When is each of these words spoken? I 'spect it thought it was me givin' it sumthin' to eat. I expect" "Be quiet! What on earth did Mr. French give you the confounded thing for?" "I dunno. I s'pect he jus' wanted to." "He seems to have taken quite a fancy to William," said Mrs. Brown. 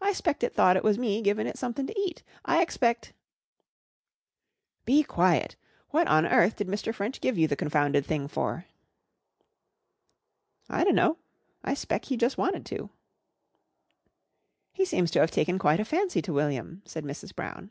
I 0.00 0.14
'spect 0.14 0.42
it 0.42 0.54
thought 0.54 0.78
it 0.78 0.82
was 0.82 0.96
me 0.96 1.20
givin' 1.20 1.46
it 1.46 1.58
sumthin' 1.58 1.86
to 1.88 2.00
eat. 2.00 2.22
I 2.42 2.62
expect" 2.62 3.12
"Be 4.86 5.02
quiet! 5.02 5.56
What 5.90 6.08
on 6.08 6.24
earth 6.24 6.56
did 6.56 6.68
Mr. 6.68 6.94
French 6.94 7.20
give 7.20 7.36
you 7.36 7.46
the 7.46 7.54
confounded 7.54 8.06
thing 8.06 8.26
for?" 8.26 8.64
"I 10.70 10.84
dunno. 10.84 11.18
I 11.62 11.74
s'pect 11.74 12.06
he 12.06 12.16
jus' 12.16 12.38
wanted 12.38 12.64
to." 12.64 12.88
"He 14.72 14.86
seems 14.86 15.10
to 15.10 15.20
have 15.20 15.30
taken 15.30 15.58
quite 15.58 15.80
a 15.80 15.84
fancy 15.84 16.22
to 16.22 16.32
William," 16.32 16.80
said 16.86 17.04
Mrs. 17.04 17.34
Brown. 17.36 17.70